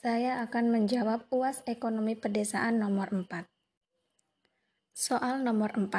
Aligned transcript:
Saya 0.00 0.40
akan 0.40 0.72
menjawab 0.72 1.28
UAS 1.28 1.60
Ekonomi 1.68 2.16
Pedesaan 2.16 2.80
nomor 2.80 3.12
4. 3.12 3.44
Soal 4.96 5.44
nomor 5.44 5.76
4. 5.76 5.92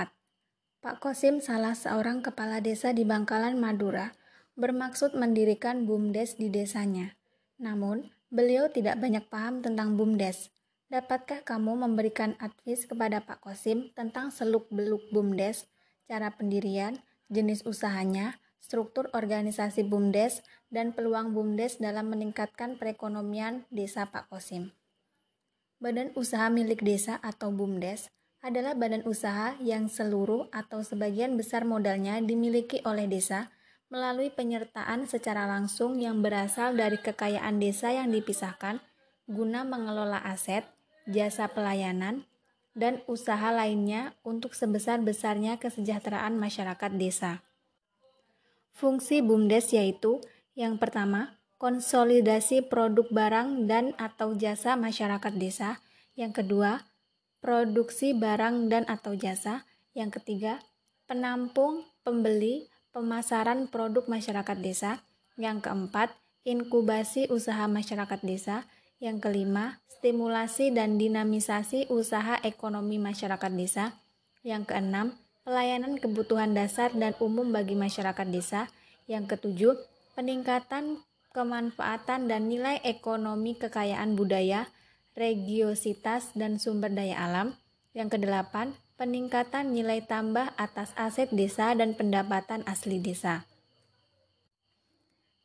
Pak 0.82 0.96
Kosim 0.98 1.38
salah 1.38 1.78
seorang 1.78 2.26
kepala 2.26 2.66
desa 2.66 2.98
di 2.98 3.06
Bangkalan, 3.06 3.62
Madura, 3.62 4.18
bermaksud 4.58 5.14
mendirikan 5.14 5.86
BUMDes 5.86 6.42
di 6.42 6.50
desanya. 6.50 7.14
Namun, 7.62 8.10
beliau 8.34 8.74
tidak 8.74 8.98
banyak 8.98 9.30
paham 9.30 9.62
tentang 9.62 9.94
BUMDes. 9.94 10.50
Dapatkah 10.90 11.46
kamu 11.46 11.86
memberikan 11.86 12.34
advis 12.42 12.90
kepada 12.90 13.22
Pak 13.22 13.46
Kosim 13.46 13.94
tentang 13.94 14.34
seluk-beluk 14.34 15.14
BUMDes, 15.14 15.70
cara 16.10 16.34
pendirian, 16.34 16.98
jenis 17.30 17.62
usahanya, 17.70 18.42
struktur 18.62 19.10
organisasi 19.12 19.84
BUMDes, 19.84 20.46
dan 20.72 20.96
peluang 20.96 21.36
BUMDes 21.36 21.82
dalam 21.82 22.08
meningkatkan 22.14 22.80
perekonomian 22.80 23.68
desa 23.74 24.08
Pak 24.08 24.32
Kosim. 24.32 24.72
Badan 25.82 26.14
usaha 26.14 26.48
milik 26.48 26.86
desa 26.86 27.18
atau 27.20 27.50
BUMDes 27.50 28.14
adalah 28.42 28.74
badan 28.74 29.06
usaha 29.06 29.58
yang 29.62 29.90
seluruh 29.90 30.50
atau 30.54 30.82
sebagian 30.82 31.38
besar 31.38 31.66
modalnya 31.66 32.18
dimiliki 32.22 32.82
oleh 32.86 33.06
desa 33.06 33.54
melalui 33.92 34.32
penyertaan 34.32 35.06
secara 35.06 35.46
langsung 35.46 36.00
yang 36.00 36.24
berasal 36.24 36.74
dari 36.74 36.98
kekayaan 36.98 37.60
desa 37.60 37.92
yang 37.92 38.10
dipisahkan 38.10 38.80
guna 39.30 39.68
mengelola 39.68 40.18
aset, 40.24 40.64
jasa 41.06 41.52
pelayanan, 41.52 42.26
dan 42.72 43.04
usaha 43.06 43.52
lainnya 43.52 44.16
untuk 44.24 44.56
sebesar-besarnya 44.56 45.60
kesejahteraan 45.60 46.40
masyarakat 46.40 46.92
desa. 46.96 47.44
Fungsi 48.72 49.22
BUMDes 49.22 49.72
yaitu 49.76 50.24
yang 50.52 50.76
pertama, 50.76 51.40
konsolidasi 51.62 52.68
produk 52.68 53.08
barang 53.08 53.70
dan 53.70 53.96
atau 53.96 54.36
jasa 54.36 54.76
masyarakat 54.76 55.34
desa. 55.38 55.80
Yang 56.18 56.44
kedua, 56.44 56.84
produksi 57.40 58.12
barang 58.12 58.68
dan 58.68 58.84
atau 58.92 59.16
jasa. 59.16 59.64
Yang 59.96 60.20
ketiga, 60.20 60.60
penampung, 61.08 61.88
pembeli, 62.04 62.68
pemasaran 62.92 63.72
produk 63.72 64.10
masyarakat 64.12 64.58
desa. 64.60 65.06
Yang 65.40 65.70
keempat, 65.70 66.12
inkubasi 66.44 67.32
usaha 67.32 67.64
masyarakat 67.70 68.20
desa. 68.26 68.68
Yang 69.02 69.30
kelima, 69.30 69.80
stimulasi 69.88 70.74
dan 70.76 70.98
dinamisasi 70.98 71.90
usaha 71.94 72.42
ekonomi 72.44 72.98
masyarakat 72.98 73.52
desa. 73.54 73.98
Yang 74.42 74.74
keenam, 74.74 75.21
pelayanan 75.42 75.98
kebutuhan 75.98 76.54
dasar 76.54 76.94
dan 76.94 77.18
umum 77.18 77.50
bagi 77.50 77.74
masyarakat 77.74 78.28
desa. 78.30 78.70
Yang 79.10 79.38
ketujuh, 79.38 79.74
peningkatan 80.14 81.02
kemanfaatan 81.32 82.28
dan 82.28 82.52
nilai 82.52 82.84
ekonomi 82.84 83.56
kekayaan 83.56 84.20
budaya, 84.20 84.68
regiositas 85.16 86.36
dan 86.36 86.60
sumber 86.60 86.92
daya 86.92 87.24
alam. 87.24 87.56
Yang 87.92 88.20
kedelapan, 88.20 88.76
peningkatan 88.96 89.76
nilai 89.76 90.04
tambah 90.04 90.54
atas 90.56 90.96
aset 90.96 91.32
desa 91.32 91.76
dan 91.76 91.96
pendapatan 91.96 92.64
asli 92.68 93.00
desa. 93.00 93.44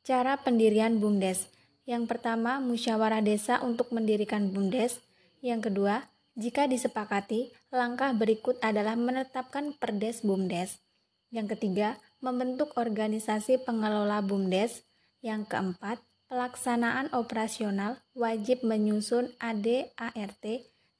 Cara 0.06 0.38
pendirian 0.38 1.02
BUMDes. 1.02 1.50
Yang 1.86 2.06
pertama, 2.06 2.62
musyawarah 2.62 3.22
desa 3.22 3.58
untuk 3.62 3.90
mendirikan 3.90 4.54
BUMDes. 4.54 5.02
Yang 5.42 5.70
kedua, 5.70 6.06
jika 6.36 6.68
disepakati, 6.68 7.48
langkah 7.72 8.12
berikut 8.12 8.60
adalah 8.60 8.92
menetapkan 8.92 9.72
Perdes 9.72 10.20
BUMDes. 10.20 10.84
Yang 11.32 11.56
ketiga, 11.56 11.96
membentuk 12.20 12.76
organisasi 12.76 13.64
pengelola 13.64 14.20
BUMDes. 14.20 14.84
Yang 15.24 15.48
keempat, 15.48 15.96
pelaksanaan 16.28 17.08
operasional 17.16 18.04
wajib 18.12 18.60
menyusun 18.68 19.32
ADART 19.40 20.44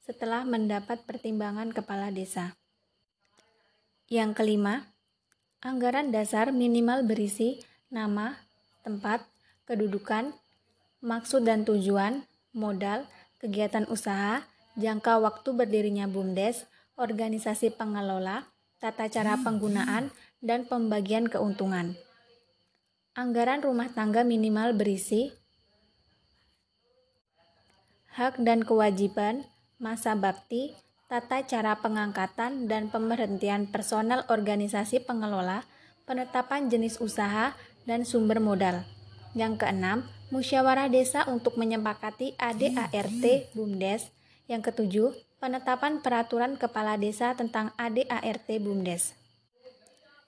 setelah 0.01 0.41
mendapat 0.41 1.05
pertimbangan 1.05 1.69
kepala 1.69 2.09
desa. 2.09 2.57
Yang 4.09 4.41
kelima, 4.41 4.89
anggaran 5.61 6.09
dasar 6.09 6.49
minimal 6.49 7.05
berisi 7.05 7.61
nama, 7.93 8.41
tempat, 8.81 9.21
kedudukan, 9.69 10.33
maksud 11.05 11.45
dan 11.45 11.61
tujuan, 11.61 12.25
modal, 12.57 13.05
kegiatan 13.37 13.85
usaha, 13.85 14.41
jangka 14.77 15.17
waktu 15.19 15.49
berdirinya 15.57 16.05
BUMDes, 16.05 16.69
organisasi 16.95 17.73
pengelola, 17.73 18.45
tata 18.77 19.09
cara 19.09 19.41
penggunaan, 19.41 20.13
dan 20.39 20.69
pembagian 20.69 21.25
keuntungan. 21.25 21.97
Anggaran 23.17 23.65
rumah 23.65 23.89
tangga 23.89 24.21
minimal 24.21 24.77
berisi 24.77 25.33
hak 28.13 28.41
dan 28.41 28.65
kewajiban, 28.65 29.45
masa 29.81 30.13
bakti, 30.17 30.73
tata 31.05 31.45
cara 31.45 31.77
pengangkatan 31.81 32.65
dan 32.65 32.89
pemberhentian 32.89 33.69
personel 33.69 34.25
organisasi 34.29 35.05
pengelola, 35.05 35.65
penetapan 36.09 36.69
jenis 36.69 36.97
usaha, 36.97 37.53
dan 37.85 38.05
sumber 38.05 38.41
modal. 38.41 38.85
Yang 39.37 39.65
keenam, 39.65 40.05
musyawarah 40.33 40.89
desa 40.89 41.29
untuk 41.29 41.61
menyepakati 41.61 42.33
ADART 42.41 43.53
BUMDes 43.53 44.16
yang 44.47 44.63
ketujuh, 44.63 45.11
penetapan 45.37 45.99
peraturan 45.99 46.55
kepala 46.55 46.95
desa 46.95 47.35
tentang 47.35 47.75
ADART 47.75 48.47
BUMDes. 48.47 49.13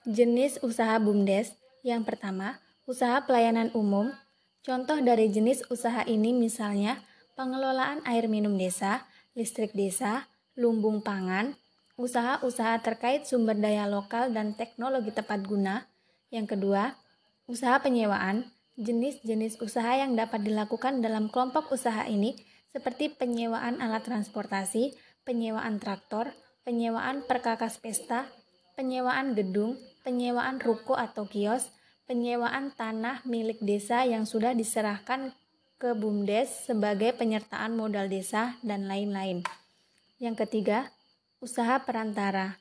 Jenis 0.06 0.60
usaha 0.64 0.96
BUMDes 1.00 1.56
yang 1.80 2.04
pertama, 2.04 2.60
usaha 2.84 3.24
pelayanan 3.24 3.72
umum. 3.72 4.12
Contoh 4.60 5.00
dari 5.00 5.32
jenis 5.32 5.64
usaha 5.72 6.04
ini 6.04 6.36
misalnya 6.36 7.00
pengelolaan 7.32 8.04
air 8.04 8.28
minum 8.28 8.60
desa, 8.60 9.08
listrik 9.32 9.72
desa, 9.72 10.28
lumbung 10.52 11.00
pangan, 11.00 11.56
usaha-usaha 11.96 12.80
terkait 12.84 13.24
sumber 13.24 13.56
daya 13.56 13.88
lokal 13.88 14.32
dan 14.36 14.52
teknologi 14.52 15.12
tepat 15.12 15.44
guna. 15.48 15.88
Yang 16.28 16.56
kedua, 16.56 16.96
usaha 17.48 17.80
penyewaan, 17.80 18.52
jenis-jenis 18.76 19.60
usaha 19.64 19.96
yang 19.96 20.12
dapat 20.16 20.44
dilakukan 20.44 21.00
dalam 21.00 21.32
kelompok 21.32 21.72
usaha 21.72 22.04
ini 22.04 22.36
seperti 22.70 23.10
penyewaan 23.14 23.82
alat 23.82 24.06
transportasi, 24.06 24.94
penyewaan 25.26 25.78
traktor, 25.82 26.34
penyewaan 26.62 27.26
perkakas 27.26 27.82
pesta, 27.82 28.30
penyewaan 28.78 29.34
gedung, 29.34 29.78
penyewaan 30.06 30.62
ruko 30.62 30.94
atau 30.94 31.26
kios, 31.26 31.74
penyewaan 32.10 32.74
tanah 32.74 33.22
milik 33.26 33.62
desa 33.62 34.02
yang 34.02 34.26
sudah 34.26 34.54
diserahkan 34.54 35.34
ke 35.80 35.96
BUMDes 35.96 36.68
sebagai 36.68 37.16
penyertaan 37.16 37.72
modal 37.72 38.12
desa, 38.12 38.60
dan 38.60 38.84
lain-lain. 38.84 39.40
Yang 40.20 40.44
ketiga, 40.44 40.92
usaha 41.40 41.80
perantara. 41.88 42.60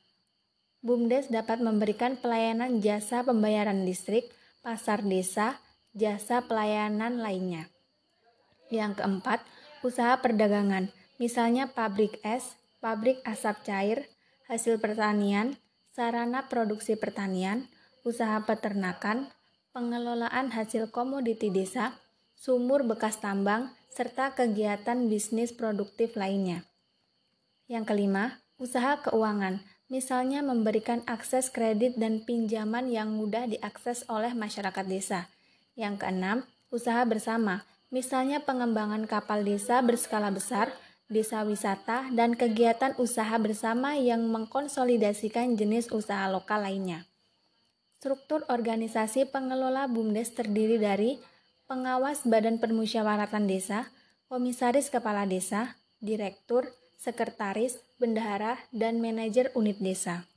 BUMDes 0.79 1.27
dapat 1.27 1.59
memberikan 1.59 2.15
pelayanan 2.15 2.79
jasa 2.79 3.19
pembayaran 3.27 3.83
listrik, 3.83 4.31
pasar 4.63 5.03
desa, 5.03 5.59
jasa 5.91 6.47
pelayanan 6.47 7.19
lainnya. 7.19 7.67
Yang 8.71 9.03
keempat, 9.03 9.43
usaha 9.81 10.19
perdagangan, 10.19 10.91
misalnya 11.17 11.72
pabrik 11.72 12.19
es, 12.23 12.59
pabrik 12.79 13.19
asap 13.28 13.56
cair, 13.67 14.00
hasil 14.47 14.79
pertanian, 14.81 15.59
sarana 15.91 16.47
produksi 16.47 16.95
pertanian, 16.95 17.67
usaha 18.07 18.44
peternakan, 18.47 19.29
pengelolaan 19.75 20.51
hasil 20.56 20.89
komoditi 20.89 21.51
desa, 21.51 22.00
sumur 22.34 22.88
bekas 22.88 23.19
tambang, 23.19 23.75
serta 23.91 24.34
kegiatan 24.34 25.12
bisnis 25.12 25.51
produktif 25.51 26.16
lainnya. 26.16 26.63
Yang 27.69 27.94
kelima, 27.94 28.41
usaha 28.57 28.97
keuangan, 29.03 29.62
misalnya 29.91 30.39
memberikan 30.41 31.03
akses 31.06 31.51
kredit 31.53 31.97
dan 31.97 32.23
pinjaman 32.23 32.88
yang 32.89 33.13
mudah 33.13 33.45
diakses 33.50 34.06
oleh 34.09 34.31
masyarakat 34.34 34.85
desa. 34.88 35.29
Yang 35.75 36.06
keenam, 36.06 36.38
usaha 36.69 37.01
bersama, 37.06 37.66
misalnya 37.89 38.45
pengembangan 38.45 39.09
kapal 39.09 39.41
desa 39.41 39.81
berskala 39.81 40.30
besar, 40.30 40.69
desa 41.09 41.41
wisata, 41.41 42.06
dan 42.13 42.38
kegiatan 42.38 42.94
usaha 43.01 43.33
bersama 43.41 43.97
yang 43.97 44.30
mengkonsolidasikan 44.30 45.57
jenis 45.57 45.89
usaha 45.89 46.30
lokal 46.30 46.63
lainnya. 46.69 47.09
Struktur 48.00 48.47
organisasi 48.47 49.27
pengelola 49.27 49.89
BUMDes 49.89 50.31
terdiri 50.38 50.80
dari 50.80 51.19
pengawas 51.68 52.24
Badan 52.24 52.62
Permusyawaratan 52.62 53.50
Desa, 53.50 53.91
komisaris 54.31 54.88
kepala 54.94 55.27
desa, 55.27 55.75
direktur, 56.00 56.69
sekretaris, 56.95 57.81
bendahara, 58.00 58.56
dan 58.71 59.03
manajer 59.03 59.51
unit 59.57 59.81
desa. 59.81 60.30